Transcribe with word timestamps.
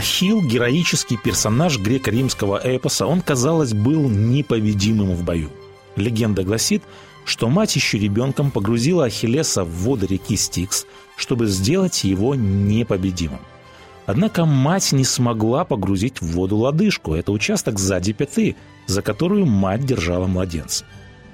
Ахилл– 0.00 0.40
героический 0.42 1.18
персонаж 1.18 1.78
греко-римского 1.78 2.58
эпоса. 2.64 3.04
Он, 3.04 3.20
казалось, 3.20 3.74
был 3.74 4.08
непобедимым 4.08 5.14
в 5.14 5.24
бою. 5.24 5.50
Легенда 5.94 6.42
гласит, 6.42 6.82
что 7.26 7.50
мать 7.50 7.76
еще 7.76 7.98
ребенком 7.98 8.50
погрузила 8.50 9.04
Ахиллеса 9.04 9.62
в 9.62 9.68
воды 9.68 10.06
реки 10.06 10.36
Стикс, 10.36 10.86
чтобы 11.16 11.48
сделать 11.48 12.02
его 12.02 12.34
непобедимым. 12.34 13.40
Однако 14.06 14.46
мать 14.46 14.90
не 14.92 15.04
смогла 15.04 15.66
погрузить 15.66 16.22
в 16.22 16.32
воду 16.32 16.56
лодыжку. 16.56 17.12
Это 17.12 17.30
участок 17.30 17.78
сзади 17.78 18.14
пяты, 18.14 18.56
за 18.86 19.02
которую 19.02 19.44
мать 19.44 19.84
держала 19.84 20.26
младенца. 20.26 20.86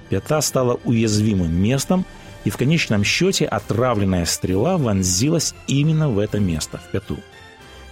Пята 0.09 0.41
стала 0.41 0.77
уязвимым 0.83 1.53
местом, 1.53 2.03
и 2.43 2.49
в 2.49 2.57
конечном 2.57 3.05
счете 3.05 3.45
отравленная 3.45 4.25
стрела 4.25 4.77
вонзилась 4.77 5.55
именно 5.67 6.09
в 6.09 6.19
это 6.19 6.41
место, 6.41 6.81
в 6.85 6.91
пяту– 6.91 7.17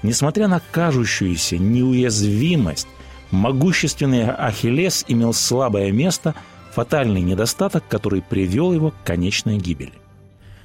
Несмотря 0.04 0.48
на 0.48 0.62
кажущуюся 0.72 1.57
неуязвимость, 1.57 2.88
могущественный 3.32 4.29
Ахиллес 4.29 5.05
имел 5.07 5.34
слабое 5.34 5.91
место, 5.91 6.35
фатальный 6.74 7.21
недостаток, 7.21 7.88
который 7.88 8.21
привел 8.21 8.73
его 8.73 8.91
к 8.91 9.04
конечной 9.04 9.57
гибели. 9.57 9.93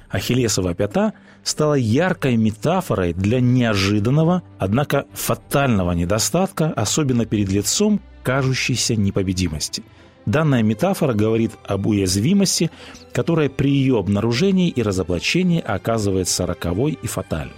Ахиллесова 0.09 0.73
пята 0.73 1.13
стала 1.43 1.73
яркой 1.73 2.35
метафорой 2.35 3.13
для 3.13 3.39
неожиданного, 3.39 4.43
однако 4.59 5.05
фатального 5.13 5.93
недостатка, 5.93 6.71
особенно 6.75 7.25
перед 7.25 7.49
лицом 7.49 8.01
кажущейся 8.23 8.95
непобедимости. 8.95 9.83
Данная 10.25 10.61
метафора 10.61 11.13
говорит 11.13 11.51
об 11.65 11.87
уязвимости, 11.87 12.69
которая 13.11 13.49
при 13.49 13.71
ее 13.71 13.97
обнаружении 13.97 14.69
и 14.69 14.83
разоблачении 14.83 15.63
оказывается 15.65 16.45
роковой 16.45 16.97
и 17.01 17.07
фатальной. 17.07 17.55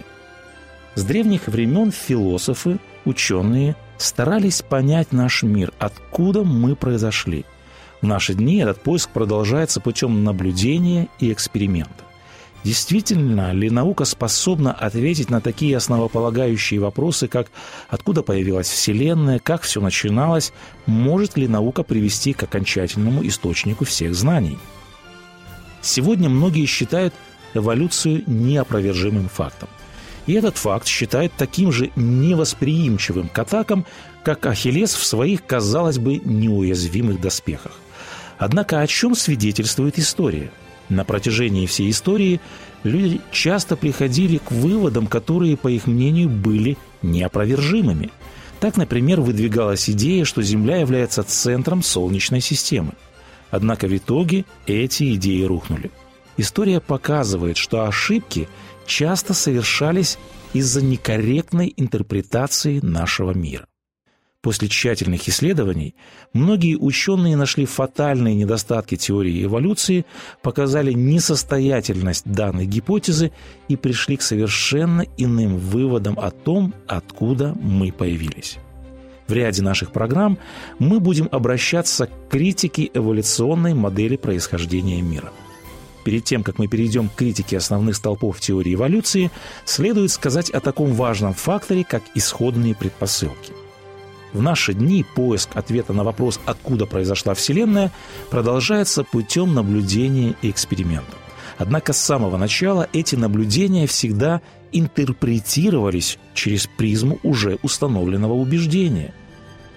С 0.94 1.02
древних 1.02 1.48
времен 1.48 1.90
философы, 1.90 2.78
ученые 3.04 3.74
старались 3.98 4.62
понять 4.62 5.12
наш 5.12 5.42
мир, 5.42 5.72
откуда 5.80 6.44
мы 6.44 6.76
произошли. 6.76 7.44
В 8.00 8.06
наши 8.06 8.34
дни 8.34 8.58
этот 8.58 8.80
поиск 8.80 9.10
продолжается 9.10 9.80
путем 9.80 10.22
наблюдения 10.22 11.08
и 11.18 11.32
эксперимента. 11.32 12.04
Действительно 12.62 13.52
ли 13.52 13.70
наука 13.70 14.04
способна 14.04 14.72
ответить 14.72 15.30
на 15.30 15.40
такие 15.40 15.76
основополагающие 15.76 16.80
вопросы, 16.80 17.26
как 17.26 17.48
откуда 17.88 18.22
появилась 18.22 18.68
Вселенная, 18.68 19.38
как 19.40 19.62
все 19.62 19.80
начиналось, 19.80 20.52
может 20.86 21.36
ли 21.36 21.48
наука 21.48 21.82
привести 21.82 22.32
к 22.32 22.44
окончательному 22.44 23.26
источнику 23.26 23.84
всех 23.84 24.14
знаний? 24.14 24.58
Сегодня 25.82 26.30
многие 26.30 26.66
считают 26.66 27.12
эволюцию 27.52 28.22
неопровержимым 28.26 29.28
фактом– 29.28 29.68
и 30.26 30.32
этот 30.32 30.56
факт 30.56 30.86
считает 30.86 31.32
таким 31.36 31.70
же 31.70 31.90
невосприимчивым 31.96 33.28
к 33.28 33.38
атакам, 33.38 33.84
как 34.24 34.46
Ахиллес 34.46 34.94
в 34.94 35.04
своих, 35.04 35.44
казалось 35.44 35.98
бы, 35.98 36.20
неуязвимых 36.24 37.20
доспехах. 37.20 37.72
Однако 38.38 38.80
о 38.80 38.86
чем 38.86 39.14
свидетельствует 39.14 39.98
история? 39.98 40.50
На 40.88 41.04
протяжении 41.04 41.66
всей 41.66 41.90
истории 41.90 42.40
люди 42.82 43.20
часто 43.32 43.76
приходили 43.76 44.38
к 44.38 44.50
выводам, 44.50 45.06
которые, 45.06 45.56
по 45.56 45.68
их 45.68 45.86
мнению, 45.86 46.28
были 46.28 46.76
неопровержимыми. 47.02 48.10
Так, 48.60 48.76
например, 48.76 49.20
выдвигалась 49.20 49.88
идея, 49.90 50.24
что 50.24 50.42
Земля 50.42 50.78
является 50.78 51.22
центром 51.22 51.82
Солнечной 51.82 52.40
системы. 52.40 52.92
Однако 53.50 53.86
в 53.86 53.96
итоге 53.96 54.46
эти 54.66 55.14
идеи 55.14 55.44
рухнули. 55.44 55.90
История 56.36 56.80
показывает, 56.80 57.56
что 57.56 57.86
ошибки– 57.86 58.48
часто 58.86 59.34
совершались 59.34 60.18
из-за 60.52 60.82
некорректной 60.82 61.72
интерпретации 61.76 62.80
нашего 62.80 63.32
мира. 63.32 63.66
После 64.44 64.68
тщательных 64.68 65.26
исследований 65.26 65.94
многие 66.34 66.76
ученые 66.76 67.34
нашли 67.34 67.64
фатальные 67.64 68.34
недостатки 68.34 68.94
теории 68.94 69.42
эволюции, 69.42 70.04
показали 70.42 70.92
несостоятельность 70.92 72.26
данной 72.26 72.66
гипотезы 72.66 73.32
и 73.68 73.76
пришли 73.76 74.18
к 74.18 74.22
совершенно 74.22 75.06
иным 75.16 75.56
выводам 75.56 76.18
о 76.18 76.30
том, 76.30 76.74
откуда 76.86 77.54
мы 77.58 77.90
появились. 77.90 78.58
В 79.28 79.32
ряде 79.32 79.62
наших 79.62 79.92
программ 79.92 80.36
мы 80.78 81.00
будем 81.00 81.26
обращаться 81.32 82.06
к 82.06 82.28
критике 82.28 82.90
эволюционной 82.92 83.72
модели 83.72 84.16
происхождения 84.16 85.00
мира– 85.00 85.32
Перед 86.04 86.24
тем, 86.24 86.42
как 86.42 86.58
мы 86.58 86.68
перейдем 86.68 87.08
к 87.08 87.14
критике 87.14 87.56
основных 87.56 87.96
столпов 87.96 88.38
теории 88.38 88.74
эволюции, 88.74 89.30
следует 89.64 90.12
сказать 90.12 90.50
о 90.50 90.60
таком 90.60 90.92
важном 90.92 91.32
факторе, 91.32 91.82
как 91.82 92.02
исходные 92.14 92.74
предпосылки. 92.74 93.52
В 94.34 94.42
наши 94.42 94.74
дни 94.74 95.04
поиск 95.14 95.50
ответа 95.54 95.92
на 95.92 96.04
вопрос, 96.04 96.40
откуда 96.44 96.86
произошла 96.86 97.34
Вселенная, 97.34 97.90
продолжается 98.30 99.04
путем 99.04 99.54
наблюдения 99.54 100.34
и 100.42 100.50
экспериментов. 100.50 101.18
Однако 101.56 101.92
с 101.92 102.00
самого 102.00 102.36
начала 102.36 102.88
эти 102.92 103.14
наблюдения 103.14 103.86
всегда 103.86 104.42
интерпретировались 104.72 106.18
через 106.34 106.66
призму 106.66 107.18
уже 107.22 107.58
установленного 107.62 108.34
убеждения– 108.34 109.14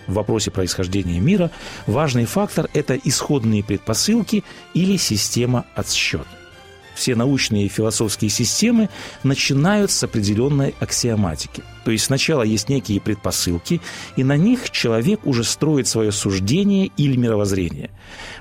в 0.07 0.13
вопросе 0.13 0.51
происхождения 0.51 1.19
мира 1.19 1.51
важный 1.85 2.25
фактор– 2.25 2.69
это 2.73 2.95
исходные 2.95 3.63
предпосылки 3.63 4.44
или 4.73 4.97
система 4.97 5.66
отсчета. 5.75 6.25
Все 6.97 7.16
научные 7.16 7.68
и 7.68 7.69
философские 7.69 8.31
системы 8.31 8.90
начинают 9.22 9.91
с 9.91 10.03
определенной 10.03 10.73
аксиоматики. 10.79 11.62
То 11.85 11.91
есть 11.91 12.06
сначала 12.06 12.41
есть 12.41 12.69
некие 12.69 13.00
предпосылки, 13.00 13.81
и 14.16 14.23
на 14.23 14.35
них 14.35 14.72
человек 14.72 15.19
уже 15.23 15.44
строит 15.44 15.88
свое 15.88 16.12
суждение 16.12 16.90
или 16.97 17.16
мировоззрение. 17.16 17.91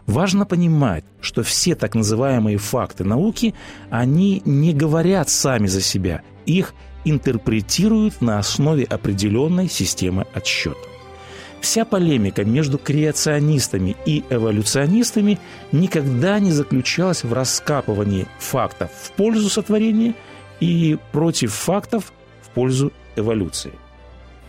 Важно 0.07 0.47
понимать, 0.47 1.05
что 1.21 1.43
все 1.43 1.75
так 1.75 1.95
называемые 1.95 2.57
факты 2.57 3.05
науки, 3.05 3.55
они 3.91 4.41
не 4.47 4.73
говорят 4.73 5.29
сами 5.29 5.67
за 5.67 5.83
себя, 5.83 6.23
их 6.47 6.73
интерпретируют 7.05 8.23
на 8.23 8.39
основе 8.39 8.85
определенной 8.85 9.69
системы 9.69 10.27
отсчета. 10.33 10.96
Вся 11.61 11.85
полемика 11.85 12.45
между 12.45 12.79
креационистами 12.79 13.97
и 14.07 14.25
эволюционистами 14.31 15.39
никогда 15.73 16.39
не 16.39 16.53
заключалась 16.53 17.25
в 17.25 17.33
раскапывании 17.33 18.27
фактов 18.39 18.91
в 19.03 19.13
пользу 19.13 19.49
сотворения 19.49 20.15
и 20.61 20.99
против 21.13 21.53
фактов 21.53 22.13
в 22.43 22.51
пользу 22.51 22.93
эволюции. 23.17 23.73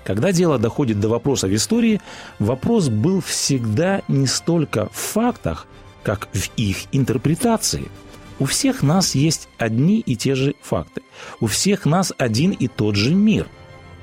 Когда 0.04 0.32
дело 0.32 0.58
доходит 0.58 1.00
до 1.00 1.10
вопроса 1.10 1.48
в 1.48 1.56
истории, 1.56 2.02
вопрос 2.40 2.88
был 2.88 3.20
всегда 3.22 4.04
не 4.08 4.26
столько 4.26 4.88
в 4.94 4.96
фактах, 4.96 5.68
как 6.04 6.30
в 6.34 6.50
их 6.56 6.86
интерпретации. 6.94 7.90
У 8.40 8.46
всех 8.46 8.84
нас 8.84 9.16
есть 9.16 9.50
одни 9.58 10.00
и 10.00 10.16
те 10.16 10.36
же 10.36 10.56
факты. 10.62 11.02
У 11.42 11.48
всех 11.48 11.86
нас 11.86 12.14
один 12.18 12.52
и 12.52 12.68
тот 12.68 12.96
же 12.96 13.14
мир– 13.14 13.48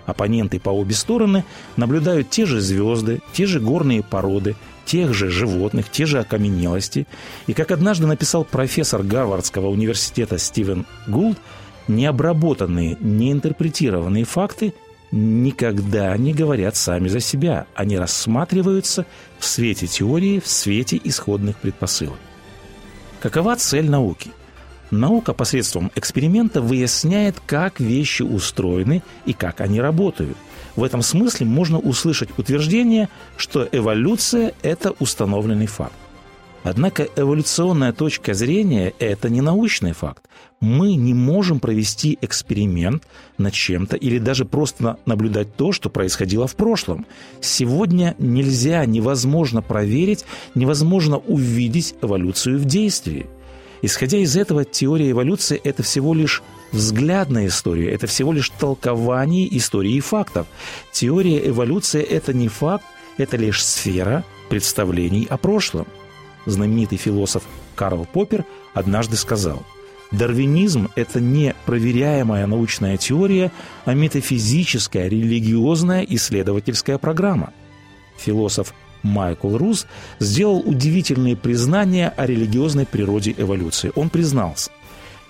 Оппоненты 0.06 0.60
по 0.60 0.70
обе 0.70 0.94
стороны 0.94 1.44
наблюдают 1.76 2.30
те 2.30 2.46
же 2.46 2.60
звезды, 2.60 3.20
те 3.32 3.46
же 3.46 3.60
горные 3.60 4.02
породы, 4.02 4.54
тех 4.84 5.14
же 5.14 5.30
животных, 5.30 5.90
те 5.90 6.04
же 6.04 6.20
окаменелости. 6.20 7.06
И, 7.46 7.54
как 7.54 7.70
однажды 7.70 8.06
написал 8.06 8.44
профессор 8.44 9.02
Гарвардского 9.02 9.68
университета 9.68 10.38
Стивен 10.38 10.84
Гулд, 11.06 11.38
необработанные, 11.88 12.96
неинтерпретированные 13.00 14.24
факты 14.24 14.74
никогда 15.10 16.16
не 16.16 16.34
говорят 16.34 16.76
сами 16.76 17.08
за 17.08 17.20
себя. 17.20 17.66
Они 17.74 17.96
рассматриваются 17.96 19.06
в 19.38 19.44
свете 19.46 19.86
теории, 19.86 20.40
в 20.40 20.48
свете 20.48 21.00
исходных 21.02 21.56
предпосылок. 21.56 22.18
Какова 23.20 23.56
цель 23.56 23.88
науки– 23.88 24.30
Наука 24.98 25.32
посредством 25.34 25.90
эксперимента 25.94 26.60
выясняет, 26.60 27.36
как 27.44 27.80
вещи 27.80 28.22
устроены 28.22 29.02
и 29.26 29.32
как 29.32 29.60
они 29.60 29.80
работают. 29.80 30.36
В 30.76 30.84
этом 30.84 31.02
смысле 31.02 31.46
можно 31.46 31.78
услышать 31.78 32.30
утверждение, 32.38 33.08
что 33.36 33.68
эволюция– 33.70 34.54
это 34.62 34.92
установленный 34.98 35.66
факт. 35.66 35.94
Однако 36.64 37.06
эволюционная 37.14 37.92
точка 37.92 38.32
зрения– 38.32 38.94
это 38.98 39.28
не 39.28 39.42
научный 39.42 39.92
факт. 39.92 40.24
Мы 40.60 40.94
не 40.94 41.12
можем 41.12 41.60
провести 41.60 42.16
эксперимент 42.22 43.02
над 43.36 43.52
чем-то 43.52 43.96
или 43.96 44.18
даже 44.18 44.46
просто 44.46 44.96
наблюдать 45.04 45.54
то, 45.56 45.72
что 45.72 45.90
происходило 45.90 46.46
в 46.46 46.56
прошлом. 46.56 47.04
Сегодня 47.42 48.14
нельзя, 48.18 48.86
невозможно 48.86 49.60
проверить, 49.60 50.24
невозможно 50.54 51.18
увидеть 51.18 51.94
эволюцию 52.00 52.58
в 52.58 52.64
действии. 52.64 53.26
Исходя 53.84 54.16
из 54.16 54.34
этого, 54.34 54.64
теория 54.64 55.10
эволюции– 55.10 55.60
это 55.62 55.82
всего 55.82 56.14
лишь 56.14 56.42
взглядная 56.72 57.48
история, 57.48 57.92
это 57.92 58.06
всего 58.06 58.32
лишь 58.32 58.48
толкование 58.48 59.46
истории 59.58 59.92
и 59.92 60.00
фактов. 60.00 60.46
Теория 60.90 61.50
эволюции– 61.50 62.00
это 62.02 62.32
не 62.32 62.48
факт, 62.48 62.86
это 63.18 63.36
лишь 63.36 63.62
сфера 63.62 64.24
представлений 64.48 65.26
о 65.28 65.36
прошлом– 65.36 65.86
знаменитый 66.46 66.96
философ 66.96 67.42
Карл 67.74 68.06
Поппер 68.10 68.46
однажды 68.72 69.16
сказал, 69.16 69.62
Дарвинизм– 70.10 70.88
это 70.96 71.20
не 71.20 71.54
проверяемая 71.66 72.46
научная 72.46 72.96
теория, 72.96 73.52
а 73.84 73.92
метафизическая, 73.92 75.08
религиозная 75.08 76.06
исследовательская 76.08 76.96
программа. 76.96 77.52
Философ 78.16 78.72
Майкл 79.04 79.56
Рус 79.56 79.86
сделал 80.18 80.58
удивительные 80.58 81.36
признания 81.36 82.08
о 82.08 82.26
религиозной 82.26 82.86
природе 82.86 83.32
эволюции. 83.38 83.92
Он 83.94 84.10
признался, 84.10 84.72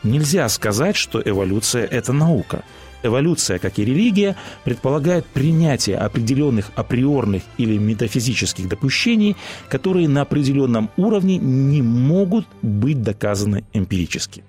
нельзя 0.03 0.49
сказать, 0.49 0.97
что 0.97 1.21
эволюция– 1.23 1.85
это 1.91 2.15
наука– 2.15 2.65
Эволюция, 3.05 3.59
как 3.59 3.79
и 3.79 3.85
религия, 3.85 4.35
предполагает 4.65 5.27
принятие 5.27 5.99
определенных 5.99 6.71
априорных 6.75 7.43
или 7.59 7.77
метафизических 7.77 8.67
допущений, 8.67 9.37
которые 9.69 10.09
на 10.09 10.23
определенном 10.23 10.89
уровне 10.97 11.37
не 11.37 11.83
могут 11.83 12.47
быть 12.63 13.03
доказаны 13.03 13.65
эмпирически. 13.75 14.43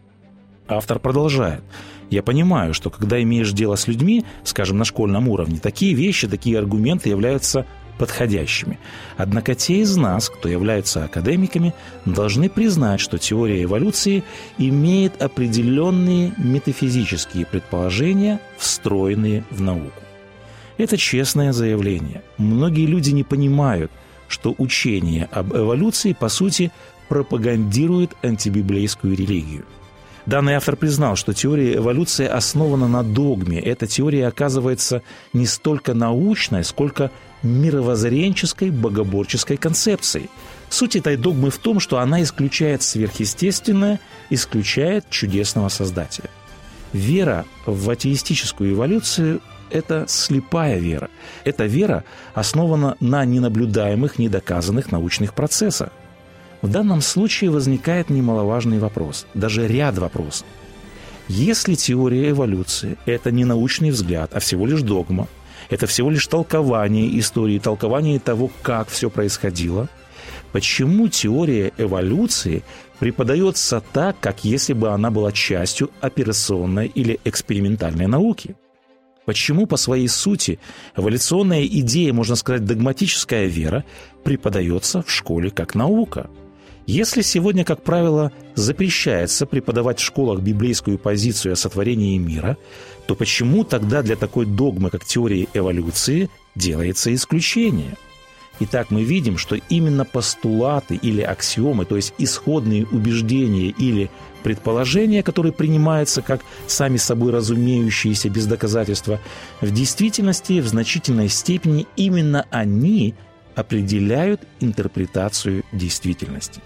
Автор 0.69 0.99
продолжает. 0.99 1.63
Я 2.09 2.23
понимаю, 2.23 2.73
что 2.73 2.89
когда 2.89 3.21
имеешь 3.21 3.51
дело 3.51 3.75
с 3.75 3.87
людьми, 3.87 4.23
скажем, 4.45 4.77
на 4.77 4.85
школьном 4.85 5.27
уровне, 5.27 5.59
такие 5.59 5.93
вещи, 5.93 6.29
такие 6.29 6.57
аргументы 6.57 7.09
являются 7.09 7.65
подходящими. 7.97 8.79
Однако 9.17 9.55
те 9.55 9.81
из 9.81 9.95
нас, 9.95 10.29
кто 10.29 10.49
являются 10.49 11.05
академиками, 11.05 11.73
должны 12.05 12.49
признать, 12.49 12.99
что 12.99 13.17
теория 13.17 13.63
эволюции 13.63 14.23
имеет 14.57 15.21
определенные 15.21 16.33
метафизические 16.37 17.45
предположения, 17.45 18.39
встроенные 18.57 19.43
в 19.49 19.61
науку. 19.61 20.01
Это 20.77 20.97
честное 20.97 21.53
заявление. 21.53 22.21
Многие 22.37 22.85
люди 22.85 23.11
не 23.11 23.23
понимают, 23.23 23.91
что 24.27 24.53
учение 24.57 25.29
об 25.31 25.55
эволюции, 25.55 26.13
по 26.13 26.29
сути, 26.29 26.71
пропагандирует 27.07 28.11
антибиблейскую 28.23 29.15
религию– 29.15 29.65
Данный 30.25 30.55
автор 30.55 30.75
признал, 30.75 31.15
что 31.15 31.33
теория 31.33 31.75
эволюции 31.75 32.25
основана 32.25 32.87
на 32.87 33.03
догме. 33.03 33.59
Эта 33.59 33.85
теория 33.85 34.27
оказывается 34.27 35.03
не 35.33 35.45
столько 35.45 35.93
научной, 35.93 36.63
сколько 36.63 37.11
мировоззренческой, 37.43 38.71
богоборческой 38.71 39.57
концепцией. 39.57 40.31
Суть 40.69 40.95
этой 40.95 41.15
догмы 41.15 41.51
в 41.51 41.59
том, 41.59 41.79
что 41.79 41.99
она 41.99 42.23
исключает 42.23 42.81
сверхъестественное, 42.81 43.99
исключает 44.31 45.07
чудесного 45.11 45.69
Создателя. 45.69 46.29
Вера 46.91 47.45
в 47.67 47.87
атеистическую 47.89 48.73
эволюцию– 48.73 49.41
это 49.69 50.05
слепая 50.07 50.79
вера. 50.79 51.09
Эта 51.43 51.65
вера 51.65 52.03
основана 52.33 52.97
на 52.99 53.25
ненаблюдаемых, 53.25 54.17
недоказанных 54.17 54.91
научных 54.91 55.35
процессах. 55.35 55.89
В 56.65 56.71
данном 56.71 57.01
случае 57.01 57.51
возникает 57.51 58.09
немаловажный 58.09 58.79
вопрос, 58.79 59.27
даже 59.35 59.67
ряд 59.67 59.99
вопросов. 59.99 60.47
Если 61.27 61.75
теория 61.75 62.31
эволюции– 62.31 62.97
это 63.05 63.29
не 63.29 63.45
научный 63.45 63.91
взгляд, 63.91 64.31
а 64.33 64.39
всего 64.39 64.65
лишь 64.65 64.81
догма, 64.81 65.27
это 65.69 65.85
всего 65.85 66.09
лишь 66.09 66.25
толкование 66.25 67.19
истории, 67.19 67.59
толкование 67.59 68.19
того, 68.19 68.49
как 68.63 68.89
все 68.89 69.11
происходило, 69.11 69.89
почему 70.53 71.07
теория 71.07 71.71
эволюции 71.77 72.63
преподается 72.97 73.83
так, 73.93 74.19
как 74.19 74.43
если 74.43 74.73
бы 74.73 74.89
она 74.89 75.11
была 75.11 75.31
частью 75.31 75.91
операционной 76.01 76.87
или 76.87 77.19
экспериментальной 77.25 78.07
науки? 78.07 78.55
Почему 79.25 79.67
по 79.67 79.77
своей 79.77 80.07
сути 80.07 80.57
эволюционная 80.97 81.67
идея, 81.67 82.11
можно 82.11 82.35
сказать, 82.35 82.65
догматическая 82.65 83.45
вера, 83.45 83.85
преподается 84.23 85.03
в 85.03 85.11
школе 85.11 85.51
как 85.51 85.75
наука– 85.75 86.27
если 86.87 87.21
сегодня, 87.21 87.65
как 87.65 87.81
правило, 87.83 88.31
запрещается 88.53 89.45
преподавать 89.45 89.99
в 89.99 90.03
школах 90.03 90.41
библейскую 90.41 90.99
позицию 90.99 91.53
о 91.53 91.55
сотворении 91.55 92.17
мира, 92.17 92.57
то 93.07 93.15
почему 93.15 93.63
тогда 93.63 94.01
для 94.01 94.15
такой 94.15 94.45
догмы, 94.45 94.89
как 94.89 95.03
теория 95.05 95.47
эволюции, 95.53 96.29
делается 96.55 97.13
исключение? 97.13 97.95
Итак, 98.59 98.89
мы 98.89 99.03
видим, 99.03 99.37
что 99.37 99.57
именно 99.69 100.05
постулаты 100.05 100.95
или 100.95 101.21
аксиомы, 101.21 101.85
то 101.85 101.97
есть 101.97 102.13
исходные 102.17 102.85
убеждения 102.85 103.67
или 103.67 104.09
предположения, 104.43 105.23
которые 105.23 105.51
принимаются 105.51 106.21
как 106.21 106.41
сами 106.67 106.97
собой 106.97 107.33
разумеющиеся 107.33 108.29
без 108.29 108.45
доказательства, 108.45 109.19
в 109.59 109.71
действительности 109.71 110.61
в 110.61 110.67
значительной 110.67 111.29
степени 111.29 111.87
именно 111.97 112.45
они 112.51 113.15
определяют 113.55 114.41
интерпретацию 114.59 115.63
действительности. 115.73 116.61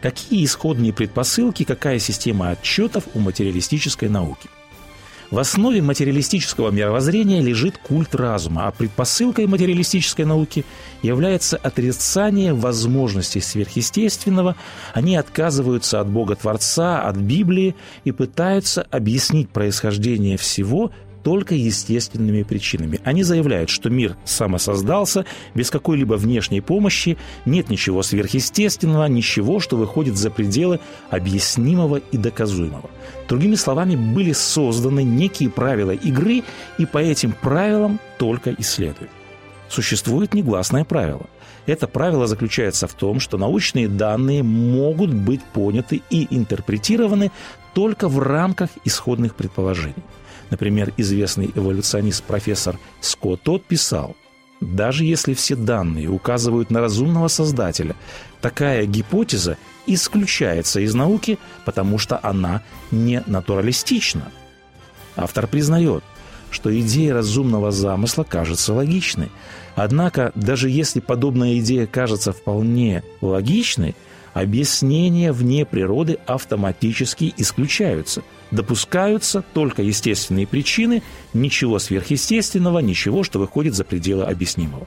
Какие 0.00 0.44
исходные 0.44 0.92
предпосылки, 0.92 1.64
какая 1.64 1.98
система 1.98 2.50
отчетов 2.50 3.04
у 3.14 3.18
материалистической 3.18 4.08
науки? 4.08 4.48
В 5.30 5.38
основе 5.38 5.82
материалистического 5.82 6.70
мировоззрения 6.70 7.42
лежит 7.42 7.76
культ 7.76 8.14
разума, 8.14 8.66
а 8.66 8.70
предпосылкой 8.70 9.46
материалистической 9.46 10.24
науки 10.24 10.64
является 11.02 11.58
отрицание 11.58 12.54
возможностей 12.54 13.42
сверхъестественного. 13.42 14.56
Они 14.94 15.16
отказываются 15.16 16.00
от 16.00 16.08
Бога-творца, 16.08 17.02
от 17.02 17.16
Библии 17.16 17.74
и 18.04 18.12
пытаются 18.12 18.86
объяснить 18.90 19.50
происхождение 19.50 20.38
всего 20.38 20.92
только 21.22 21.54
естественными 21.54 22.42
причинами. 22.42 23.00
Они 23.04 23.22
заявляют, 23.22 23.70
что 23.70 23.90
мир 23.90 24.16
самосоздался 24.24 25.24
без 25.54 25.70
какой-либо 25.70 26.14
внешней 26.14 26.60
помощи, 26.60 27.16
нет 27.44 27.70
ничего 27.70 28.02
сверхъестественного, 28.02 29.06
ничего, 29.06 29.60
что 29.60 29.76
выходит 29.76 30.16
за 30.16 30.30
пределы 30.30 30.80
объяснимого 31.10 31.96
и 31.96 32.16
доказуемого. 32.16 32.90
Другими 33.28 33.54
словами, 33.54 33.96
были 33.96 34.32
созданы 34.32 35.02
некие 35.02 35.50
правила 35.50 35.90
игры, 35.92 36.42
и 36.78 36.86
по 36.86 36.98
этим 36.98 37.32
правилам 37.32 38.00
только 38.18 38.54
исследуют. 38.58 39.10
Существует 39.68 40.34
негласное 40.34 40.84
правило. 40.84 41.26
Это 41.66 41.86
правило 41.86 42.26
заключается 42.26 42.86
в 42.86 42.94
том, 42.94 43.20
что 43.20 43.36
научные 43.36 43.88
данные 43.88 44.42
могут 44.42 45.12
быть 45.12 45.42
поняты 45.42 46.00
и 46.08 46.26
интерпретированы 46.30 47.30
только 47.74 48.08
в 48.08 48.18
рамках 48.18 48.70
исходных 48.84 49.34
предположений. 49.34 50.02
Например, 50.50 50.92
известный 50.96 51.50
эволюционист 51.54 52.24
профессор 52.24 52.78
Скотт 53.00 53.42
Тот 53.42 53.64
писал, 53.64 54.16
даже 54.60 55.04
если 55.04 55.34
все 55.34 55.54
данные 55.54 56.08
указывают 56.08 56.70
на 56.70 56.80
разумного 56.80 57.28
создателя, 57.28 57.94
такая 58.40 58.86
гипотеза 58.86 59.56
исключается 59.86 60.80
из 60.80 60.94
науки, 60.94 61.38
потому 61.64 61.98
что 61.98 62.18
она 62.22 62.62
не 62.90 63.22
натуралистична. 63.26 64.32
Автор 65.16 65.46
признает, 65.46 66.02
что 66.50 66.76
идея 66.80 67.14
разумного 67.14 67.70
замысла 67.70 68.24
кажется 68.24 68.72
логичной. 68.72 69.30
Однако, 69.76 70.32
даже 70.34 70.70
если 70.70 71.00
подобная 71.00 71.58
идея 71.58 71.86
кажется 71.86 72.32
вполне 72.32 73.04
логичной, 73.20 73.94
объяснения 74.34 75.32
вне 75.32 75.64
природы 75.64 76.18
автоматически 76.26 77.32
исключаются. 77.36 78.22
Допускаются 78.50 79.44
только 79.52 79.82
естественные 79.82 80.46
причины, 80.46 81.02
ничего 81.34 81.78
сверхъестественного, 81.78 82.78
ничего, 82.78 83.22
что 83.22 83.38
выходит 83.38 83.74
за 83.74 83.84
пределы 83.84 84.24
объяснимого. 84.24 84.86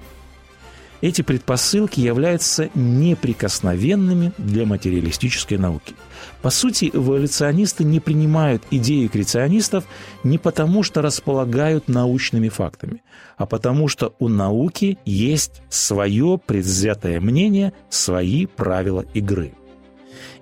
Эти 1.01 1.23
предпосылки 1.23 1.99
являются 1.99 2.69
неприкосновенными 2.75 4.33
для 4.37 4.67
материалистической 4.67 5.57
науки. 5.57 5.95
По 6.43 6.51
сути, 6.51 6.91
эволюционисты 6.93 7.83
не 7.83 7.99
принимают 7.99 8.63
идеи 8.69 9.07
креационистов 9.07 9.85
не 10.23 10.37
потому, 10.37 10.83
что 10.83 11.01
располагают 11.01 11.87
научными 11.87 12.49
фактами, 12.49 13.01
а 13.37 13.47
потому 13.47 13.87
что 13.87 14.13
у 14.19 14.27
науки 14.27 14.99
есть 15.03 15.63
свое 15.69 16.39
предвзятое 16.43 17.19
мнение, 17.19 17.73
свои 17.89 18.45
правила 18.45 19.03
игры. 19.15 19.53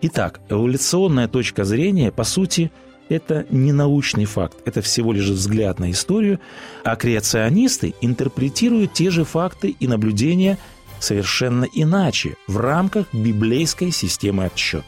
Итак, 0.01 0.41
эволюционная 0.49 1.29
точка 1.29 1.63
зрения, 1.63 2.11
по 2.11 2.25
сути, 2.25 2.69
это 3.09 3.45
не 3.49 3.71
научный 3.71 4.25
факт, 4.25 4.57
это 4.65 4.81
всего 4.81 5.11
лишь 5.11 5.27
взгляд 5.27 5.79
на 5.79 5.91
историю, 5.91 6.39
а 6.83 6.95
креационисты 6.95 7.93
интерпретируют 8.01 8.93
те 8.93 9.09
же 9.09 9.25
факты 9.25 9.75
и 9.79 9.87
наблюдения 9.87 10.57
совершенно 10.99 11.65
иначе, 11.73 12.35
в 12.47 12.57
рамках 12.57 13.13
библейской 13.13 13.91
системы 13.91 14.45
отсчета. 14.45 14.85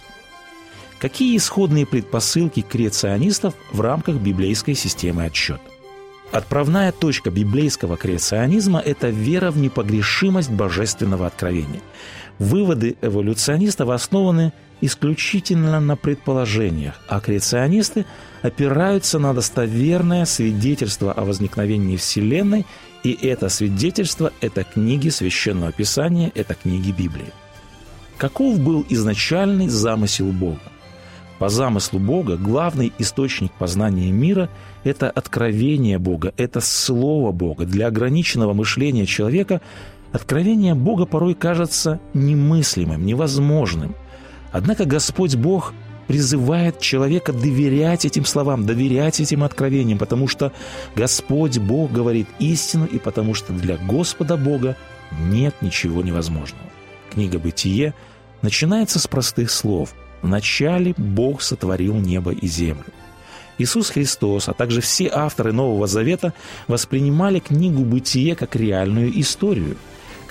Какие 1.00 1.36
исходные 1.38 1.88
предпосылки 1.88 2.62
креационистов 2.62 3.56
в 3.72 3.82
рамках 3.82 4.18
библейской 4.18 4.76
системы 4.76 5.26
отсчета? 5.26 5.62
Отправная 6.32 6.92
точка 6.92 7.30
библейского 7.30 7.98
креационизма– 7.98 8.80
это 8.86 9.10
вера 9.10 9.52
в 9.52 9.58
непогрешимость 9.58 10.50
божественного 10.50 11.28
откровения. 11.28 11.82
Выводы 12.40 12.96
эволюционистов 13.02 13.90
основаны 13.90 14.54
исключительно 14.82 15.80
на 15.80 15.96
предположениях, 15.96 17.00
а 17.08 17.20
креационисты 17.20 18.06
опираются 18.42 19.20
на 19.20 19.34
достоверное 19.34 20.26
свидетельство 20.26 21.14
о 21.14 21.24
возникновении 21.24 21.98
Вселенной, 21.98 22.66
и 23.04 23.12
это 23.14 23.50
свидетельство– 23.50 24.32
это 24.42 24.64
книги 24.64 25.10
Священного 25.10 25.72
Писания, 25.72 26.32
это 26.36 26.56
книги 26.56 26.92
Библии. 26.92 27.32
Каков 28.18 28.60
был 28.60 28.86
изначальный 28.90 29.68
замысел 29.68 30.32
Бога? 30.32 30.62
По 31.40 31.50
замыслу 31.50 31.98
Бога 31.98 32.38
главный 32.38 32.94
источник 33.00 33.52
познания 33.54 34.12
мира– 34.12 34.48
это 34.84 35.10
откровение 35.10 35.98
Бога, 35.98 36.34
это 36.38 36.62
Слово 36.62 37.32
Бога. 37.32 37.66
Для 37.66 37.88
ограниченного 37.88 38.54
мышления 38.54 39.08
человека 39.08 39.60
откровение 40.12 40.76
Бога 40.76 41.06
порой 41.06 41.34
кажется 41.34 42.00
немыслимым, 42.14 43.04
невозможным. 43.06 43.96
Однако 44.52 44.86
Господь 44.86 45.36
Бог 45.36 45.74
призывает 46.08 46.80
человека 46.80 47.32
доверять 47.32 48.06
этим 48.06 48.26
словам, 48.26 48.66
доверять 48.66 49.20
этим 49.20 49.44
откровениям, 49.44 49.98
потому 49.98 50.28
что 50.28 50.52
Господь 50.96 51.58
Бог 51.58 51.92
говорит 51.92 52.28
истину, 52.40 52.86
и 52.86 53.00
потому 53.00 53.34
что 53.34 53.54
для 53.54 53.78
Господа 53.78 54.36
Бога 54.36 54.76
нет 55.12 55.56
ничего 55.62 56.02
невозможного. 56.04 56.66
Книга 57.12 57.40
«Бытие» 57.40 57.94
начинается 58.42 59.00
с 59.00 59.08
простых 59.08 59.52
слов– 59.52 59.94
Вначале 60.22 60.94
Бог 60.98 61.42
сотворил 61.42 61.96
небо 61.96 62.32
и 62.32 62.48
землю. 62.48 62.86
Иисус 63.58 63.90
Христос, 63.90 64.50
а 64.50 64.54
также 64.54 64.82
все 64.82 65.10
авторы 65.14 65.52
Нового 65.52 65.88
Завета 65.88 66.34
воспринимали 66.68 67.40
книгу 67.40 67.84
«Бытие» 67.84 68.36
как 68.36 68.56
реальную 68.56 69.20
историю. 69.20 69.78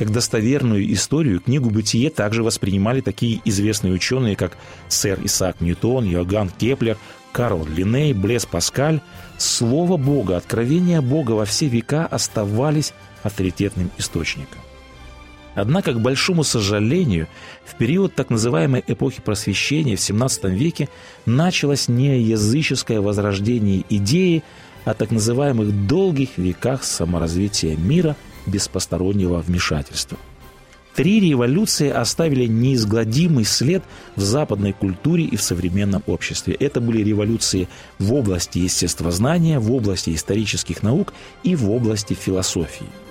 Как 0.01 0.13
достоверную 0.13 0.91
историю 0.95 1.41
книгу 1.41 1.69
«Бытие» 1.69 2.09
также 2.09 2.43
воспринимали 2.43 3.03
такие 3.03 3.43
известные 3.45 3.93
ученые, 3.93 4.35
как 4.35 4.57
сэр 4.89 5.21
Исаак 5.25 5.61
Ньютон, 5.61 6.07
Йоганн 6.07 6.49
Кеплер, 6.49 6.97
Карл 7.33 7.67
Линней, 7.67 8.15
Блез 8.15 8.47
Паскаль. 8.47 9.03
Слово 9.37 9.99
Бога, 9.99 10.39
откровения 10.39 11.03
Бога 11.03 11.33
во 11.33 11.45
все 11.45 11.67
века 11.67 12.07
оставались 12.07 12.95
авторитетным 13.23 13.91
источником. 13.99 14.63
Однако, 15.55 15.93
к 15.93 16.01
большому 16.01 16.45
сожалению, 16.45 17.29
в 17.67 17.75
период 17.75 18.15
так 18.15 18.31
называемой 18.31 18.83
эпохи 18.87 19.21
просвещения 19.21 19.97
в 19.97 20.01
XVII 20.01 20.49
веке 20.49 20.89
началось 21.27 21.89
не 21.89 22.23
языческое 22.23 23.03
возрождение 23.03 23.85
идеи 23.91 24.45
о 24.87 24.95
так 24.95 25.11
называемых 25.11 25.87
долгих 25.87 26.39
веках 26.39 26.85
саморазвития 26.85 27.77
мира 27.77 28.17
без 28.47 28.69
постороннего 28.69 29.39
вмешательства. 29.39 30.19
Три 30.95 31.21
революции 31.21 31.89
оставили 31.89 32.47
неизгладимый 32.47 33.45
след 33.45 33.83
в 34.17 34.23
западной 34.23 34.73
культуре 34.73 35.25
и 35.25 35.37
в 35.37 35.43
современном 35.43 36.03
обществе. 36.07 36.55
Это 36.55 36.81
были 36.81 37.03
революции 37.03 37.69
в 37.99 38.13
области 38.13 38.59
естествознания, 38.59 39.61
в 39.61 39.73
области 39.73 40.15
исторических 40.15 40.83
наук 40.83 41.13
и 41.43 41.55
в 41.55 41.71
области 41.71 42.15
философии– 42.15 42.87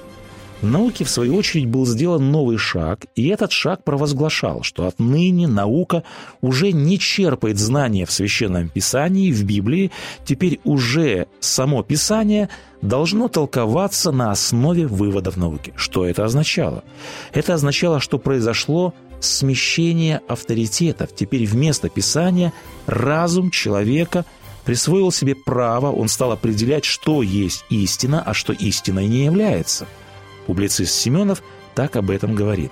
науке, 0.62 1.04
в 1.04 1.10
свою 1.10 1.36
очередь, 1.36 1.68
был 1.68 1.86
сделан 1.86 2.32
новый 2.32 2.58
шаг, 2.58 3.06
и 3.16 3.28
этот 3.28 3.52
шаг 3.52 3.84
провозглашал, 3.84 4.64
что 4.64 4.88
отныне 4.88 5.48
наука 5.48 6.04
уже 6.42 6.72
не 6.72 7.00
черпает 7.00 7.58
знания 7.58 8.06
в 8.06 8.12
Священном 8.12 8.70
Писании, 8.70 9.32
в 9.32 9.44
Библии, 9.44 9.92
теперь 10.26 10.60
уже 10.64 11.28
само 11.40 11.84
Писание 11.84 12.50
должно 12.82 13.28
толковаться 13.28 14.12
на 14.12 14.32
основе 14.32 14.88
выводов 14.88 15.38
науки. 15.38 15.74
Что 15.76 16.06
это 16.06 16.26
означало? 16.26 16.84
Это 17.34 17.54
означало, 17.54 18.00
что 18.00 18.18
произошло 18.18 18.94
смещение 19.20 20.22
авторитетов. 20.28 21.14
Теперь 21.14 21.46
вместо 21.46 21.90
Писания 21.90 22.54
разум 22.86 23.52
человека 23.52 24.26
присвоил 24.64 25.12
себе 25.12 25.36
право, 25.36 25.92
он 25.92 26.08
стал 26.08 26.32
определять, 26.32 26.86
что 26.86 27.22
есть 27.22 27.66
истина, 27.70 28.22
а 28.26 28.34
что 28.34 28.54
истиной 28.54 29.08
не 29.08 29.26
является– 29.26 29.88
Публицист 30.50 30.96
Семенов 30.96 31.44
так 31.76 31.96
об 31.96 32.10
этом 32.10 32.34
говорит. 32.34 32.72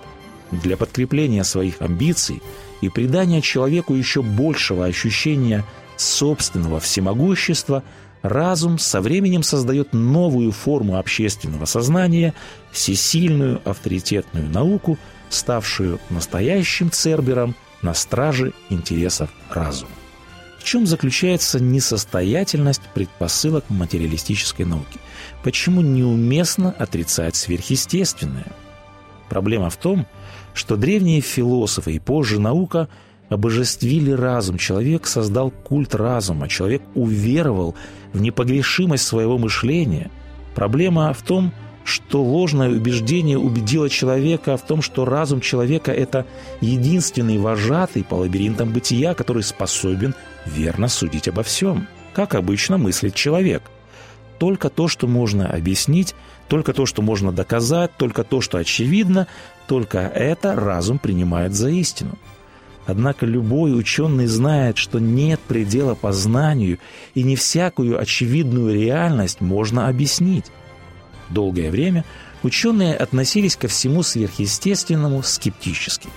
Для 0.50 0.78
подкрепления 0.78 1.44
своих 1.44 1.80
амбиций 1.80 2.42
и 2.82 2.90
придания 2.90 3.40
человеку 3.40 3.94
еще 3.94 4.24
большего 4.24 4.86
ощущения 4.86 5.64
собственного 5.96 6.80
всемогущества 6.80 7.84
разум 8.24 8.80
со 8.80 9.00
временем 9.00 9.44
создает 9.44 9.94
новую 9.94 10.54
форму 10.54 10.98
общественного 10.98 11.66
сознания, 11.66 12.34
всесильную 12.72 13.62
авторитетную 13.64 14.50
науку, 14.50 14.98
ставшую 15.30 16.00
настоящим 16.10 16.90
цербером 16.90 17.54
на 17.84 17.94
страже 17.94 18.54
интересов 18.72 19.30
разума. 19.52 19.97
Чем 20.68 20.86
заключается 20.86 21.62
несостоятельность 21.62 22.82
предпосылок 22.94 23.64
материалистической 23.70 24.66
науки? 24.66 25.00
Почему 25.42 25.80
неуместно 25.80 26.76
отрицать 26.78 27.38
сверхъестественное? 27.38 28.52
Проблема 29.30 29.70
в 29.70 29.78
том, 29.78 30.06
что 30.54 30.76
древние 30.76 31.22
философы 31.22 31.94
и 31.94 32.00
позже 32.00 32.42
наука 32.42 32.90
обожествили 33.30 34.12
разум. 34.12 34.58
Человек 34.58 35.08
создал 35.08 35.52
культ 35.52 35.96
разума. 35.96 36.50
Человек 36.50 36.82
уверовал 36.96 37.74
в 38.12 38.20
непогрешимость 38.20 39.08
своего 39.08 39.38
мышления. 39.38 40.12
Проблема 40.54 41.14
в 41.14 41.22
том, 41.22 41.54
что 41.86 42.22
ложное 42.22 42.68
убеждение 42.68 43.38
убедило 43.38 43.90
человека 43.90 44.58
в 44.58 44.64
том, 44.64 44.82
что 44.82 45.06
разум 45.06 45.40
человека– 45.40 45.92
это 45.94 46.26
единственный 46.60 47.38
вожатый 47.38 48.04
по 48.04 48.16
лабиринтам 48.16 48.74
бытия, 48.74 49.14
который 49.14 49.44
способен 49.44 50.14
верно 50.48 50.88
судить 50.88 51.28
обо 51.28 51.44
всем, 51.44 51.88
как 52.14 52.36
обычно 52.36 52.78
мыслит 52.78 53.16
человек– 53.16 53.64
только 54.38 54.70
то, 54.70 54.88
что 54.88 55.08
можно 55.08 55.48
объяснить, 55.48 56.16
только 56.48 56.74
то, 56.74 56.86
что 56.86 57.02
можно 57.02 57.32
доказать, 57.32 57.92
только 57.98 58.24
то, 58.24 58.42
что 58.42 58.58
очевидно, 58.58 59.28
только 59.68 60.00
это 60.00 60.56
разум 60.56 61.00
принимает 61.00 61.54
за 61.54 61.70
истину. 61.70 62.18
Однако 62.86 63.26
любой 63.26 63.78
ученый 63.78 64.28
знает, 64.28 64.78
что 64.78 65.00
нет 65.00 65.42
предела 65.42 65.94
познанию, 65.94 66.80
и 67.16 67.24
не 67.24 67.36
всякую 67.36 68.00
очевидную 68.00 68.74
реальность 68.74 69.42
можно 69.42 69.90
объяснить. 69.90 70.46
Долгое 71.30 71.70
время 71.70 72.06
ученые 72.44 72.96
относились 72.96 73.58
ко 73.58 73.68
всему 73.68 74.04
сверхъестественному 74.04 75.22
скептически. 75.22 76.08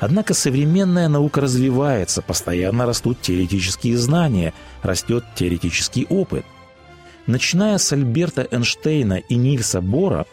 Однако 0.00 0.34
современная 0.34 1.08
наука 1.08 1.42
развивается, 1.42 2.22
постоянно 2.22 2.86
растут 2.86 3.20
теоретические 3.20 3.96
знания, 3.96 4.52
растет 4.82 5.24
теоретический 5.36 6.06
опыт– 6.08 6.44
Начиная 7.30 7.78
с 7.78 7.92
Альберта 7.92 8.48
Эйнштейна 8.50 9.14
и 9.28 9.36
Нильса 9.36 9.80
Бора, 9.80 10.26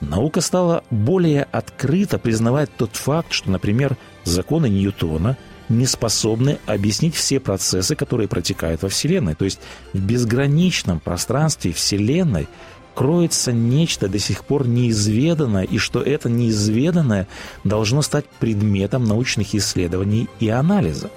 наука 0.00 0.40
стала 0.40 0.84
более 0.90 1.48
открыто 1.50 2.18
признавать 2.18 2.70
тот 2.76 2.94
факт, 2.94 3.32
что, 3.32 3.50
например, 3.50 3.96
законы 4.22 4.68
Ньютона 4.68 5.36
не 5.68 5.86
способны 5.86 6.58
объяснить 6.66 7.16
все 7.16 7.40
процессы, 7.40 7.96
которые 7.96 8.28
протекают 8.28 8.82
во 8.82 8.88
Вселенной. 8.88 9.34
То 9.34 9.46
есть 9.46 9.58
в 9.92 9.98
безграничном 9.98 11.00
пространстве 11.00 11.72
Вселенной 11.72 12.46
кроется 12.94 13.52
нечто 13.52 14.08
до 14.08 14.18
сих 14.18 14.44
пор 14.44 14.66
неизведанное, 14.66 15.64
и 15.64 15.78
что 15.78 16.00
это 16.00 16.28
неизведанное 16.28 17.26
должно 17.64 18.02
стать 18.02 18.26
предметом 18.38 19.04
научных 19.04 19.54
исследований 19.54 20.28
и 20.40 20.48
анализа. 20.48 21.10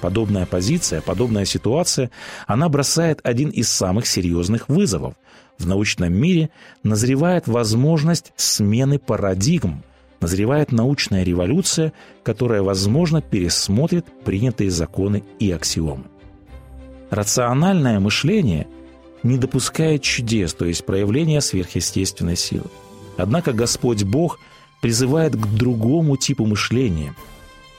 Подобная 0.00 0.46
позиция, 0.46 1.02
подобная 1.02 1.44
ситуация, 1.44 2.10
она 2.46 2.68
бросает 2.68 3.20
один 3.22 3.50
из 3.50 3.68
самых 3.68 4.06
серьезных 4.06 4.68
вызовов. 4.68 5.14
В 5.58 5.66
научном 5.66 6.12
мире 6.12 6.50
назревает 6.82 7.46
возможность 7.46 8.32
смены 8.36 8.98
парадигм, 8.98 9.82
назревает 10.20 10.72
научная 10.72 11.22
революция, 11.22 11.92
которая, 12.22 12.62
возможно, 12.62 13.20
пересмотрит 13.20 14.06
принятые 14.24 14.70
законы 14.70 15.22
и 15.38 15.50
аксиомы. 15.50 16.04
Рациональное 17.10 18.00
мышление 18.00 18.68
не 19.22 19.38
допускает 19.38 20.02
чудес, 20.02 20.54
то 20.54 20.64
есть 20.64 20.84
проявления 20.84 21.40
сверхъестественной 21.40 22.36
силы. 22.36 22.66
Однако 23.16 23.52
Господь 23.52 24.04
Бог 24.04 24.38
призывает 24.80 25.34
к 25.36 25.46
другому 25.46 26.16
типу 26.16 26.46
мышления– 26.46 27.14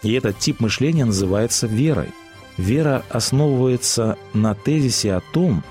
и 0.04 0.14
этот 0.14 0.40
тип 0.40 0.60
мышления 0.60 1.06
называется 1.06 1.68
верой. 1.68 2.10
Вера 2.58 3.04
основывается 3.10 4.18
на 4.34 4.56
тезисе 4.56 5.14
о 5.14 5.22
том, 5.22 5.64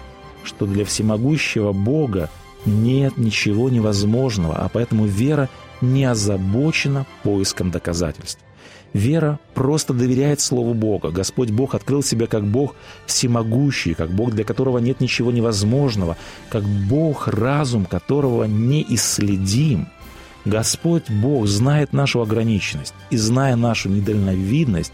что 0.44 0.66
для 0.66 0.84
всемогущего 0.84 1.72
Бога 1.72 2.30
нет 2.64 3.16
ничего 3.16 3.70
невозможного, 3.70 4.56
а 4.56 4.68
поэтому 4.68 5.06
вера 5.06 5.48
не 5.80 6.04
озабочена 6.04 7.06
поиском 7.22 7.70
доказательств. 7.70 8.42
Вера 8.92 9.38
просто 9.54 9.94
доверяет 9.94 10.40
Слову 10.40 10.74
Бога. 10.74 11.10
Господь 11.10 11.50
Бог 11.50 11.74
открыл 11.74 12.02
себя 12.02 12.26
как 12.26 12.44
Бог 12.44 12.74
всемогущий, 13.06 13.94
как 13.94 14.10
Бог, 14.10 14.32
для 14.32 14.44
которого 14.44 14.78
нет 14.78 15.00
ничего 15.00 15.30
невозможного, 15.30 16.16
как 16.48 16.64
Бог, 16.64 17.28
разум 17.28 17.86
которого 17.86 18.44
неисследим. 18.44 19.88
Господь 20.44 21.08
Бог 21.08 21.46
знает 21.46 21.92
нашу 21.92 22.20
ограниченность, 22.20 22.94
и 23.10 23.16
зная 23.16 23.56
нашу 23.56 23.90
недальновидность, 23.90 24.92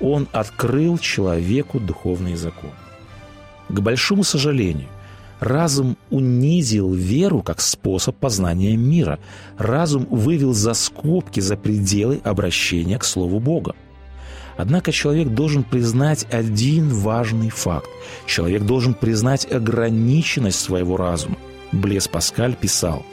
Он 0.00 0.26
открыл 0.32 0.98
человеку 0.98 1.80
духовный 1.80 2.36
закон. 2.36 2.70
К 3.68 3.80
большому 3.80 4.24
сожалению, 4.24 4.88
Разум 5.40 5.96
унизил 6.10 6.92
веру 6.92 7.42
как 7.42 7.60
способ 7.60 8.16
познания 8.16 8.76
мира. 8.76 9.18
Разум 9.58 10.06
вывел 10.10 10.54
за 10.54 10.74
скобки, 10.74 11.40
за 11.40 11.56
пределы 11.56 12.20
обращения 12.24 12.98
к 12.98 13.04
Слову 13.04 13.40
Бога. 13.40 13.74
Однако 14.56 14.92
человек 14.92 15.28
должен 15.28 15.64
признать 15.64 16.26
один 16.30 16.88
важный 16.88 17.50
факт. 17.50 17.88
Человек 18.26 18.62
должен 18.62 18.94
признать 18.94 19.50
ограниченность 19.50 20.60
своего 20.60 20.96
разума. 20.96 21.36
Блес 21.72 22.06
Паскаль 22.06 22.54
писал, 22.54 23.04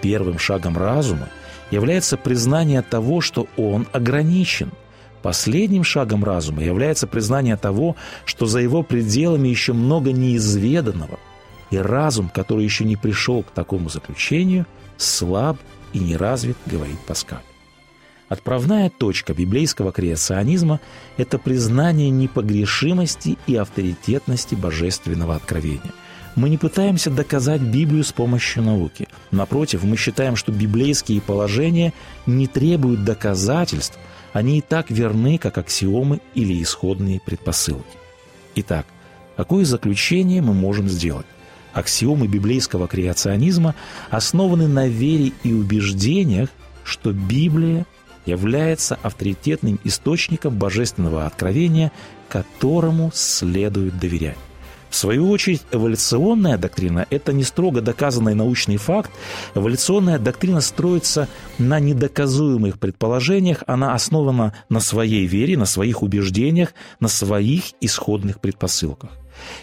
«Первым 0.00 0.38
шагом 0.38 0.78
разума 0.78 1.28
является 1.70 2.16
признание 2.16 2.80
того, 2.80 3.20
что 3.20 3.46
он 3.58 3.86
ограничен. 3.92 4.72
Последним 5.20 5.84
шагом 5.84 6.24
разума 6.24 6.62
является 6.62 7.06
признание 7.06 7.56
того, 7.56 7.96
что 8.24 8.46
за 8.46 8.60
его 8.60 8.82
пределами 8.82 9.48
еще 9.48 9.74
много 9.74 10.12
неизведанного– 10.12 11.18
и 11.70 11.76
разум, 11.76 12.28
который 12.28 12.64
еще 12.64 12.84
не 12.84 12.96
пришел 12.96 13.42
к 13.42 13.50
такому 13.50 13.88
заключению, 13.88 14.66
слаб 14.96 15.58
и 15.92 15.98
не 15.98 16.16
развит, 16.16 16.56
говорит 16.66 16.98
Паскаль. 17.00 17.42
Отправная 18.28 18.90
точка 18.90 19.32
библейского 19.32 19.90
креационизма– 19.90 20.80
это 21.16 21.38
признание 21.38 22.10
непогрешимости 22.10 23.38
и 23.46 23.56
авторитетности 23.56 24.54
божественного 24.54 25.34
откровения. 25.34 25.92
Мы 26.36 26.50
не 26.50 26.58
пытаемся 26.58 27.10
доказать 27.10 27.62
Библию 27.62 28.04
с 28.04 28.12
помощью 28.12 28.62
науки. 28.62 29.08
Напротив, 29.30 29.82
мы 29.82 29.96
считаем, 29.96 30.36
что 30.36 30.52
библейские 30.52 31.22
положения 31.22 31.94
не 32.26 32.46
требуют 32.46 33.04
доказательств, 33.04 33.98
они 34.34 34.58
и 34.58 34.60
так 34.60 34.90
верны, 34.90 35.38
как 35.38 35.56
аксиомы 35.56 36.20
или 36.34 36.62
исходные 36.62 37.20
предпосылки. 37.24 37.96
Итак, 38.56 38.86
какое 39.36 39.64
заключение 39.64 40.42
мы 40.42 40.52
можем 40.52 40.86
сделать? 40.88 41.26
Аксиомы 41.72 42.26
библейского 42.26 42.88
креационизма 42.88 43.74
основаны 44.10 44.68
на 44.68 44.88
вере 44.88 45.32
и 45.42 45.52
убеждениях, 45.52 46.48
что 46.84 47.12
Библия 47.12 47.86
является 48.26 48.98
авторитетным 49.02 49.78
источником 49.84 50.58
божественного 50.58 51.26
откровения, 51.26 51.92
которому 52.28 53.10
следует 53.14 53.98
доверять. 53.98 54.36
В 54.90 54.96
свою 54.96 55.30
очередь, 55.30 55.62
эволюционная 55.70 56.56
доктрина– 56.56 57.06
это 57.10 57.32
не 57.32 57.44
строго 57.44 57.82
доказанный 57.82 58.34
научный 58.34 58.78
факт. 58.78 59.10
Эволюционная 59.54 60.18
доктрина 60.18 60.62
строится 60.62 61.28
на 61.58 61.78
недоказуемых 61.78 62.78
предположениях, 62.78 63.62
она 63.66 63.94
основана 63.94 64.54
на 64.70 64.80
своей 64.80 65.26
вере, 65.26 65.58
на 65.58 65.66
своих 65.66 66.02
убеждениях, 66.02 66.72
на 67.00 67.08
своих 67.08 67.64
исходных 67.80 68.40
предпосылках. 68.40 69.10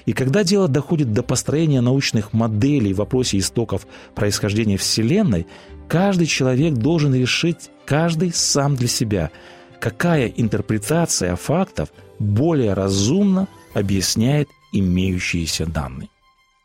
И 0.06 0.14
когда 0.14 0.44
дело 0.44 0.68
доходит 0.68 1.14
до 1.14 1.24
построения 1.24 1.82
научных 1.82 2.34
моделей 2.34 2.94
в 2.94 2.98
вопросе 2.98 3.38
истоков 3.38 3.88
происхождения 4.14 4.78
Вселенной, 4.78 5.48
каждый 5.88 6.28
человек 6.28 6.74
должен 6.74 7.14
решить, 7.14 7.70
каждый 7.86 8.32
сам 8.34 8.76
для 8.76 8.88
себя, 8.88 9.32
какая 9.80 10.28
интерпретация 10.28 11.36
фактов 11.36 11.90
более 12.20 12.74
разумно 12.74 13.48
объясняет 13.74 14.48
имеющиеся 14.72 15.66
данные. 15.66 16.10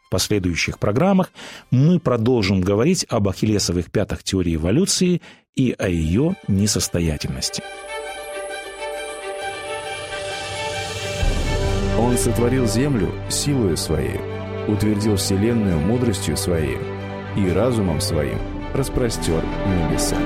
В 0.07 0.11
последующих 0.11 0.79
программах 0.79 1.31
мы 1.71 2.01
продолжим 2.01 2.61
говорить 2.61 3.07
об 3.09 3.29
ахиллесовых 3.29 3.91
пятах 3.93 4.25
теории 4.25 4.57
эволюции 4.57 5.23
и 5.55 5.75
о 5.79 5.89
ее 5.89 6.35
несостоятельности. 6.49 7.63
Он 12.01 12.17
сотворил 12.17 12.67
землю 12.67 13.13
силою 13.29 13.77
своей, 13.77 14.21
утвердил 14.67 15.17
вселенную 15.17 15.79
мудростью 15.79 16.35
своей 16.35 16.79
и 17.37 17.51
разумом 17.51 18.01
своим 18.01 18.39
распростер 18.73 19.45
небеса. 19.67 20.17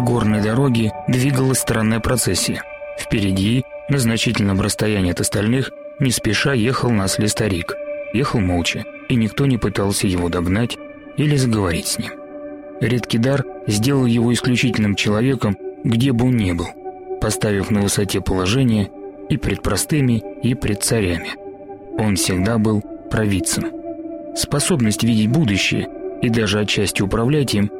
Дороги 0.00 0.92
двигалась 1.08 1.58
странная 1.58 2.00
процессия. 2.00 2.62
Впереди, 2.98 3.64
на 3.88 3.98
значительном 3.98 4.60
расстоянии 4.60 5.12
от 5.12 5.20
остальных, 5.20 5.70
не 6.00 6.10
спеша 6.10 6.52
ехал 6.52 6.90
насли 6.90 7.28
старик. 7.28 7.74
Ехал 8.12 8.40
молча, 8.40 8.84
и 9.08 9.14
никто 9.14 9.46
не 9.46 9.58
пытался 9.58 10.06
его 10.06 10.28
догнать 10.28 10.76
или 11.16 11.36
заговорить 11.36 11.86
с 11.86 11.98
ним. 11.98 12.12
Редкий 12.80 13.18
дар 13.18 13.44
сделал 13.66 14.06
его 14.06 14.32
исключительным 14.32 14.94
человеком, 14.94 15.56
где 15.84 16.12
бы 16.12 16.26
он 16.26 16.36
ни 16.36 16.52
был, 16.52 16.68
поставив 17.20 17.70
на 17.70 17.80
высоте 17.80 18.20
положение 18.20 18.90
и 19.28 19.36
пред 19.36 19.62
простыми, 19.62 20.22
и 20.42 20.54
пред 20.54 20.82
царями. 20.82 21.30
Он 21.98 22.16
всегда 22.16 22.58
был 22.58 22.82
провидцем. 23.10 23.72
Способность 24.36 25.02
видеть 25.02 25.30
будущее 25.30 25.88
и 26.22 26.28
даже 26.28 26.60
отчасти 26.60 27.02
управлять 27.02 27.54
им 27.54 27.70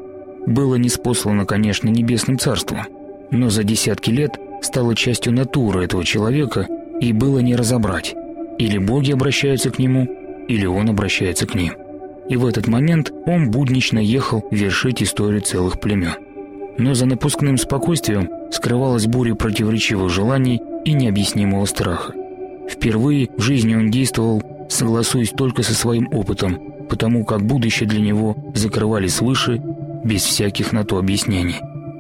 было 0.46 0.76
неспослано, 0.76 1.44
конечно, 1.44 1.88
небесным 1.88 2.38
царством, 2.38 2.86
но 3.30 3.50
за 3.50 3.64
десятки 3.64 4.10
лет 4.10 4.38
стало 4.62 4.94
частью 4.94 5.32
натуры 5.32 5.84
этого 5.84 6.04
человека 6.04 6.66
и 7.00 7.12
было 7.12 7.40
не 7.40 7.56
разобрать. 7.56 8.14
Или 8.58 8.78
боги 8.78 9.12
обращаются 9.12 9.70
к 9.70 9.78
нему, 9.78 10.08
или 10.48 10.64
он 10.66 10.88
обращается 10.88 11.46
к 11.46 11.54
ним. 11.54 11.74
И 12.28 12.36
в 12.36 12.46
этот 12.46 12.66
момент 12.66 13.12
он 13.26 13.50
буднично 13.50 13.98
ехал 13.98 14.44
вершить 14.50 15.02
историю 15.02 15.42
целых 15.42 15.80
племен. 15.80 16.14
Но 16.78 16.94
за 16.94 17.06
напускным 17.06 17.58
спокойствием 17.58 18.30
скрывалась 18.50 19.06
буря 19.06 19.34
противоречивых 19.34 20.10
желаний 20.10 20.60
и 20.84 20.92
необъяснимого 20.92 21.64
страха. 21.66 22.12
Впервые 22.68 23.28
в 23.36 23.40
жизни 23.40 23.74
он 23.74 23.90
действовал, 23.90 24.42
согласуясь 24.68 25.30
только 25.30 25.62
со 25.62 25.74
своим 25.74 26.08
опытом, 26.12 26.58
потому 26.88 27.24
как 27.24 27.42
будущее 27.42 27.88
для 27.88 28.00
него 28.00 28.36
закрывали 28.54 29.06
свыше 29.06 29.62
без 30.04 30.22
всяких 30.22 30.72
на 30.72 30.84
то 30.84 30.98
объяснений. 30.98 31.56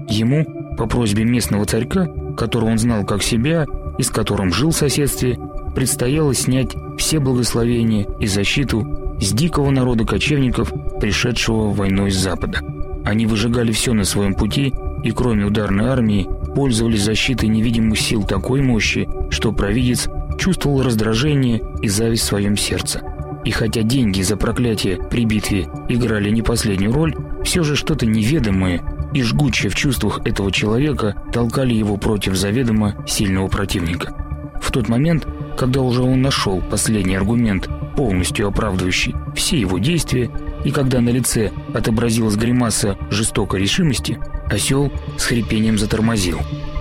Ему, 0.08 0.44
по 0.76 0.86
просьбе 0.86 1.24
местного 1.24 1.64
царька, 1.64 2.06
которого 2.36 2.70
он 2.70 2.78
знал 2.78 3.04
как 3.04 3.22
себя 3.22 3.66
и 3.98 4.02
с 4.02 4.10
которым 4.10 4.52
жил 4.52 4.70
в 4.70 4.76
соседстве, 4.76 5.38
предстояло 5.74 6.34
снять 6.34 6.74
все 6.98 7.18
благословения 7.18 8.06
и 8.20 8.26
защиту 8.26 9.16
с 9.20 9.32
дикого 9.32 9.70
народа 9.70 10.04
кочевников, 10.04 10.72
пришедшего 11.00 11.70
войной 11.70 12.10
с 12.10 12.16
запада. 12.16 12.60
Они 13.04 13.26
выжигали 13.26 13.72
все 13.72 13.92
на 13.92 14.04
своем 14.04 14.34
пути 14.34 14.72
и, 15.02 15.10
кроме 15.10 15.44
ударной 15.44 15.86
армии, 15.86 16.28
пользовались 16.54 17.02
защитой 17.02 17.46
невидимых 17.46 17.98
сил 17.98 18.24
такой 18.24 18.62
мощи, 18.62 19.08
что 19.30 19.52
провидец 19.52 20.08
чувствовал 20.38 20.82
раздражение 20.82 21.62
и 21.82 21.88
зависть 21.88 22.24
в 22.24 22.26
своем 22.26 22.56
сердце. 22.56 23.02
И 23.46 23.52
хотя 23.52 23.82
деньги 23.82 24.22
за 24.22 24.36
проклятие 24.36 24.98
при 25.08 25.24
битве 25.24 25.68
играли 25.88 26.30
не 26.30 26.42
последнюю 26.42 26.92
роль, 26.92 27.14
все 27.44 27.62
же 27.62 27.76
что-то 27.76 28.04
неведомое 28.04 28.82
и 29.14 29.22
жгучее 29.22 29.70
в 29.70 29.76
чувствах 29.76 30.20
этого 30.26 30.50
человека 30.50 31.14
толкали 31.32 31.72
его 31.72 31.96
против 31.96 32.34
заведомо 32.34 32.96
сильного 33.06 33.46
противника. 33.46 34.12
В 34.60 34.72
тот 34.72 34.88
момент, 34.88 35.28
когда 35.56 35.80
уже 35.80 36.02
он 36.02 36.22
нашел 36.22 36.60
последний 36.60 37.14
аргумент, 37.14 37.68
полностью 37.94 38.48
оправдывающий 38.48 39.14
все 39.36 39.60
его 39.60 39.78
действия, 39.78 40.28
и 40.64 40.72
когда 40.72 41.00
на 41.00 41.10
лице 41.10 41.52
отобразилась 41.72 42.34
гримаса 42.34 42.98
жестокой 43.10 43.60
решимости, 43.60 44.18
осел 44.50 44.92
с 45.18 45.24
хрипением 45.24 45.78
затормозил. 45.78 46.40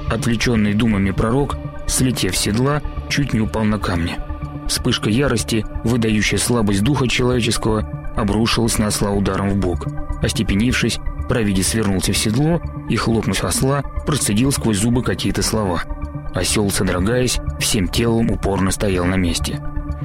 Отвлеченный 0.10 0.74
думами 0.74 1.12
пророк, 1.12 1.58
слетев 1.86 2.36
с 2.36 2.40
седла, 2.40 2.82
чуть 3.08 3.34
не 3.34 3.42
упал 3.42 3.66
на 3.66 3.78
камни. 3.78 4.18
Вспышка 4.68 5.10
ярости, 5.10 5.66
выдающая 5.84 6.40
слабость 6.40 6.82
духа 6.82 7.08
человеческого, 7.08 8.14
обрушилась 8.16 8.78
на 8.78 8.88
осла 8.88 9.12
ударом 9.12 9.50
в 9.50 9.58
бок. 9.58 9.88
Остепенившись, 10.22 11.00
провидец 11.30 11.68
свернулся 11.68 12.14
в 12.14 12.18
седло 12.18 12.62
и, 12.90 12.96
хлопнув 12.96 13.44
осла, 13.44 13.84
процедил 14.06 14.52
сквозь 14.52 14.78
зубы 14.78 15.04
какие-то 15.04 15.44
слова. 15.44 15.84
Осел, 16.34 16.70
содрогаясь, 16.72 17.40
всем 17.60 17.88
телом 17.88 18.32
упорно 18.32 18.72
стоял 18.72 19.06
на 19.06 19.16
месте. 19.16 19.62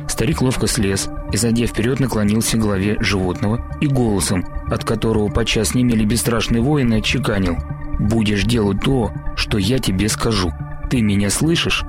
Старик 0.08 0.42
ловко 0.42 0.66
слез 0.66 1.08
и, 1.32 1.36
зайдя 1.36 1.66
вперед, 1.66 2.00
наклонился 2.00 2.56
к 2.56 2.60
голове 2.60 2.96
животного 3.00 3.64
и 3.80 3.86
голосом, 3.86 4.44
от 4.68 4.84
которого 4.84 5.28
подчас 5.28 5.74
не 5.74 5.82
имели 5.82 6.04
бесстрашные 6.04 6.62
воины, 6.62 6.94
отчеканил 6.94 7.56
«Будешь 7.98 8.44
делать 8.44 8.80
то, 8.82 9.12
что 9.36 9.58
я 9.58 9.78
тебе 9.78 10.08
скажу. 10.08 10.52
Ты 10.90 11.00
меня 11.00 11.30
слышишь?» 11.30 11.84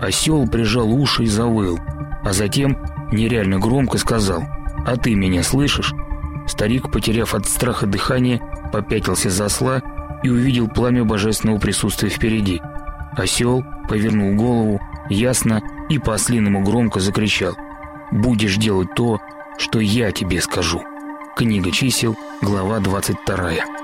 Осел 0.00 0.46
прижал 0.46 0.90
уши 0.92 1.24
и 1.24 1.26
завыл– 1.26 1.78
а 2.24 2.32
затем 2.32 2.78
нереально 3.12 3.58
громко 3.58 3.98
сказал 3.98 4.44
«А 4.86 4.96
ты 4.96 5.14
меня 5.14 5.42
слышишь?» 5.42 5.94
Старик, 6.46 6.90
потеряв 6.90 7.34
от 7.34 7.46
страха 7.46 7.86
дыхание, 7.86 8.40
попятился 8.72 9.30
за 9.30 9.46
осла 9.46 9.82
и 10.22 10.28
увидел 10.28 10.68
пламя 10.68 11.04
божественного 11.04 11.58
присутствия 11.58 12.10
впереди. 12.10 12.60
Осел 13.16 13.64
повернул 13.88 14.34
голову, 14.34 14.80
ясно 15.08 15.62
и 15.88 15.98
по-ослиному 15.98 16.62
громко 16.62 17.00
закричал 17.00 17.56
«Будешь 18.10 18.56
делать 18.56 18.94
то, 18.94 19.20
что 19.58 19.80
я 19.80 20.12
тебе 20.12 20.40
скажу». 20.40 20.82
Книга 21.36 21.70
чисел, 21.70 22.16
глава 22.42 22.80
22. 22.80 23.83